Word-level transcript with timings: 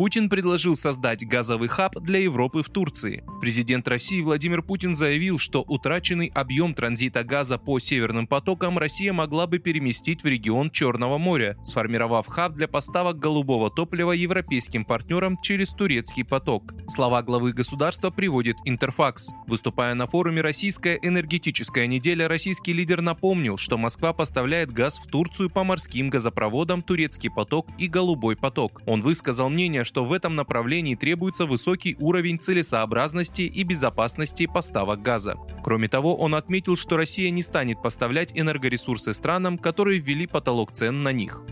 Путин 0.00 0.30
предложил 0.30 0.76
создать 0.76 1.28
газовый 1.28 1.68
хаб 1.68 1.94
для 2.00 2.20
Европы 2.20 2.62
в 2.62 2.70
Турции. 2.70 3.22
Президент 3.42 3.86
России 3.86 4.22
Владимир 4.22 4.62
Путин 4.62 4.94
заявил, 4.94 5.38
что 5.38 5.60
утраченный 5.60 6.32
объем 6.34 6.72
транзита 6.72 7.22
газа 7.22 7.58
по 7.58 7.78
северным 7.78 8.26
потокам 8.26 8.78
Россия 8.78 9.12
могла 9.12 9.46
бы 9.46 9.58
переместить 9.58 10.22
в 10.22 10.26
регион 10.26 10.70
Черного 10.70 11.18
моря, 11.18 11.58
сформировав 11.64 12.26
хаб 12.28 12.54
для 12.54 12.66
поставок 12.66 13.18
голубого 13.18 13.70
топлива 13.70 14.12
европейским 14.12 14.86
партнерам 14.86 15.36
через 15.42 15.68
турецкий 15.68 16.24
поток. 16.24 16.72
Слова 16.88 17.22
главы 17.22 17.52
государства 17.52 18.08
приводит 18.08 18.56
Интерфакс. 18.64 19.28
Выступая 19.46 19.92
на 19.92 20.06
форуме 20.06 20.40
«Российская 20.40 20.98
энергетическая 21.02 21.86
неделя», 21.86 22.26
российский 22.26 22.72
лидер 22.72 23.02
напомнил, 23.02 23.58
что 23.58 23.76
Москва 23.76 24.14
поставляет 24.14 24.72
газ 24.72 24.98
в 24.98 25.08
Турцию 25.08 25.50
по 25.50 25.62
морским 25.62 26.08
газопроводам 26.08 26.80
«Турецкий 26.80 27.30
поток» 27.30 27.66
и 27.76 27.86
«Голубой 27.86 28.34
поток». 28.34 28.80
Он 28.86 29.02
высказал 29.02 29.50
мнение, 29.50 29.84
что 29.90 30.04
в 30.04 30.12
этом 30.12 30.36
направлении 30.36 30.94
требуется 30.94 31.46
высокий 31.46 31.96
уровень 31.98 32.38
целесообразности 32.38 33.42
и 33.42 33.64
безопасности 33.64 34.46
поставок 34.46 35.02
газа. 35.02 35.34
Кроме 35.64 35.88
того, 35.88 36.14
он 36.14 36.36
отметил, 36.36 36.76
что 36.76 36.96
Россия 36.96 37.28
не 37.30 37.42
станет 37.42 37.82
поставлять 37.82 38.30
энергоресурсы 38.38 39.12
странам, 39.12 39.58
которые 39.58 39.98
ввели 39.98 40.28
потолок 40.28 40.70
цен 40.70 41.02
на 41.02 41.10
них. 41.10 41.42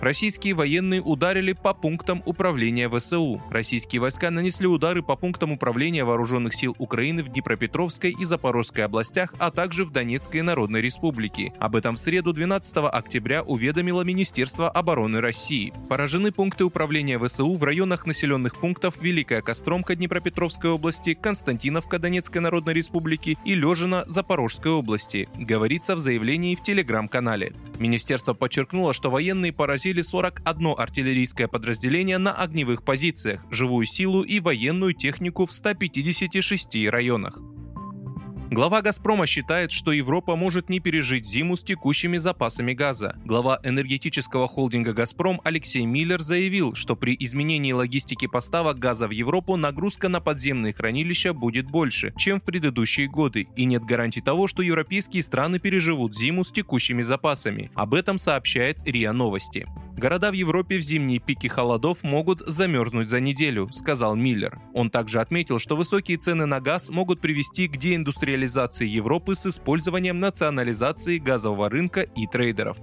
Российские 0.00 0.52
военные 0.52 1.00
ударили 1.00 1.52
по 1.52 1.72
пунктам 1.72 2.22
управления 2.26 2.88
ВСУ. 2.88 3.42
Российские 3.50 4.00
войска 4.00 4.30
нанесли 4.30 4.66
удары 4.66 5.02
по 5.02 5.16
пунктам 5.16 5.52
управления 5.52 6.04
вооруженных 6.04 6.54
сил 6.54 6.76
Украины 6.78 7.22
в 7.22 7.28
Днепропетровской 7.28 8.14
и 8.16 8.24
Запорожской 8.24 8.84
областях, 8.84 9.34
а 9.38 9.50
также 9.50 9.86
в 9.86 9.90
Донецкой 9.90 10.42
Народной 10.42 10.82
Республике. 10.82 11.54
Об 11.58 11.76
этом 11.76 11.94
в 11.94 11.98
среду 11.98 12.34
12 12.34 12.76
октября 12.92 13.42
уведомило 13.42 14.02
Министерство 14.02 14.68
обороны 14.68 15.20
России. 15.20 15.72
Поражены 15.88 16.30
пункты 16.30 16.64
управления 16.64 17.18
ВСУ 17.18 17.54
в 17.54 17.64
районах 17.64 18.04
населенных 18.06 18.60
пунктов 18.60 18.96
Великая 19.00 19.40
Костромка 19.40 19.96
Днепропетровской 19.96 20.70
области, 20.70 21.14
Константиновка 21.14 21.98
Донецкой 21.98 22.42
Народной 22.42 22.74
Республики 22.74 23.38
и 23.46 23.54
Лежина 23.54 24.04
Запорожской 24.06 24.72
области, 24.72 25.26
говорится 25.38 25.94
в 25.96 26.00
заявлении 26.00 26.54
в 26.54 26.62
телеграм-канале. 26.62 27.54
Министерство 27.78 28.34
подчеркнуло, 28.34 28.92
что 28.92 29.10
военные 29.10 29.52
поразили 29.52 29.85
поразили 29.86 30.00
41 30.00 30.74
артиллерийское 30.76 31.46
подразделение 31.46 32.18
на 32.18 32.32
огневых 32.32 32.82
позициях, 32.82 33.44
живую 33.50 33.86
силу 33.86 34.22
и 34.22 34.40
военную 34.40 34.94
технику 34.94 35.46
в 35.46 35.52
156 35.52 36.88
районах. 36.88 37.38
Глава 38.48 38.80
«Газпрома» 38.80 39.26
считает, 39.26 39.72
что 39.72 39.90
Европа 39.90 40.36
может 40.36 40.68
не 40.68 40.78
пережить 40.78 41.26
зиму 41.26 41.56
с 41.56 41.64
текущими 41.64 42.16
запасами 42.16 42.74
газа. 42.74 43.16
Глава 43.24 43.58
энергетического 43.64 44.46
холдинга 44.46 44.92
«Газпром» 44.92 45.40
Алексей 45.42 45.84
Миллер 45.84 46.22
заявил, 46.22 46.74
что 46.74 46.94
при 46.94 47.16
изменении 47.18 47.72
логистики 47.72 48.28
поставок 48.28 48.78
газа 48.78 49.08
в 49.08 49.10
Европу 49.10 49.56
нагрузка 49.56 50.08
на 50.08 50.20
подземные 50.20 50.72
хранилища 50.72 51.32
будет 51.32 51.68
больше, 51.68 52.14
чем 52.16 52.40
в 52.40 52.44
предыдущие 52.44 53.08
годы, 53.08 53.48
и 53.56 53.64
нет 53.64 53.82
гарантий 53.82 54.20
того, 54.20 54.46
что 54.46 54.62
европейские 54.62 55.24
страны 55.24 55.58
переживут 55.58 56.14
зиму 56.14 56.44
с 56.44 56.52
текущими 56.52 57.02
запасами. 57.02 57.72
Об 57.74 57.94
этом 57.94 58.16
сообщает 58.16 58.78
РИА 58.86 59.12
Новости. 59.12 59.66
Города 59.96 60.30
в 60.30 60.34
Европе 60.34 60.76
в 60.76 60.82
зимние 60.82 61.20
пики 61.20 61.46
холодов 61.46 62.02
могут 62.02 62.40
замерзнуть 62.46 63.08
за 63.08 63.18
неделю, 63.18 63.70
сказал 63.72 64.14
Миллер. 64.14 64.60
Он 64.74 64.90
также 64.90 65.20
отметил, 65.20 65.58
что 65.58 65.74
высокие 65.74 66.18
цены 66.18 66.44
на 66.44 66.60
газ 66.60 66.90
могут 66.90 67.22
привести 67.22 67.66
к 67.66 67.78
деиндустриализации 67.78 68.86
Европы 68.86 69.34
с 69.34 69.46
использованием 69.46 70.20
национализации 70.20 71.16
газового 71.16 71.70
рынка 71.70 72.02
и 72.02 72.26
трейдеров. 72.26 72.76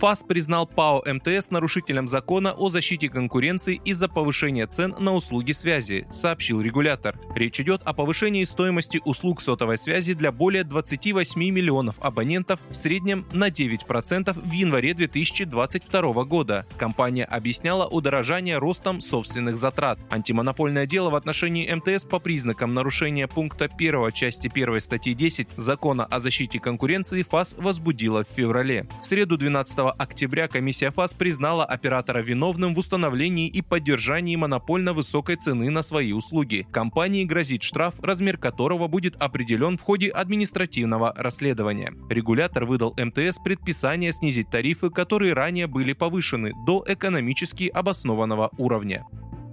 ФАС 0.00 0.22
признал 0.22 0.66
ПАО 0.66 1.02
МТС 1.04 1.50
нарушителем 1.50 2.08
закона 2.08 2.52
о 2.52 2.70
защите 2.70 3.10
конкуренции 3.10 3.82
из-за 3.84 4.08
повышения 4.08 4.66
цен 4.66 4.94
на 4.98 5.12
услуги 5.12 5.52
связи, 5.52 6.06
сообщил 6.10 6.62
регулятор. 6.62 7.20
Речь 7.34 7.60
идет 7.60 7.82
о 7.84 7.92
повышении 7.92 8.44
стоимости 8.44 9.02
услуг 9.04 9.42
сотовой 9.42 9.76
связи 9.76 10.14
для 10.14 10.32
более 10.32 10.64
28 10.64 11.38
миллионов 11.38 11.96
абонентов 12.00 12.60
в 12.70 12.74
среднем 12.74 13.26
на 13.32 13.50
9% 13.50 14.32
в 14.32 14.52
январе 14.52 14.94
2022 14.94 16.24
года. 16.24 16.64
Компания 16.78 17.26
объясняла 17.26 17.86
удорожание 17.86 18.56
ростом 18.56 19.02
собственных 19.02 19.58
затрат. 19.58 19.98
Антимонопольное 20.08 20.86
дело 20.86 21.10
в 21.10 21.14
отношении 21.14 21.70
МТС 21.70 22.06
по 22.06 22.20
признакам 22.20 22.72
нарушения 22.72 23.28
пункта 23.28 23.66
1 23.66 24.12
части 24.12 24.50
1 24.50 24.80
статьи 24.80 25.12
10 25.12 25.48
Закона 25.58 26.06
о 26.06 26.20
защите 26.20 26.58
конкуренции 26.58 27.22
ФАС 27.22 27.54
возбудила 27.58 28.24
в 28.24 28.34
феврале. 28.34 28.88
В 29.02 29.04
среду 29.04 29.36
12 29.36 29.89
октября 29.92 30.48
комиссия 30.48 30.90
ФАС 30.90 31.14
признала 31.14 31.64
оператора 31.64 32.20
виновным 32.20 32.74
в 32.74 32.78
установлении 32.78 33.48
и 33.48 33.62
поддержании 33.62 34.36
монопольно 34.36 34.92
высокой 34.92 35.36
цены 35.36 35.70
на 35.70 35.82
свои 35.82 36.12
услуги. 36.12 36.66
Компании 36.70 37.24
грозит 37.24 37.62
штраф, 37.62 37.94
размер 38.00 38.36
которого 38.36 38.88
будет 38.88 39.16
определен 39.16 39.76
в 39.76 39.82
ходе 39.82 40.08
административного 40.08 41.14
расследования. 41.16 41.92
Регулятор 42.08 42.64
выдал 42.64 42.94
МТС 42.96 43.38
предписание 43.38 44.12
снизить 44.12 44.50
тарифы, 44.50 44.90
которые 44.90 45.32
ранее 45.32 45.66
были 45.66 45.92
повышены 45.92 46.52
до 46.66 46.84
экономически 46.86 47.68
обоснованного 47.68 48.50
уровня. 48.58 49.06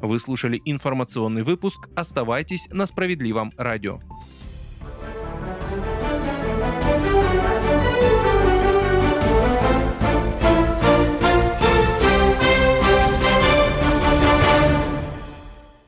Вы 0.00 0.18
слушали 0.20 0.60
информационный 0.64 1.42
выпуск. 1.42 1.88
Оставайтесь 1.96 2.68
на 2.70 2.86
справедливом 2.86 3.52
радио. 3.56 4.00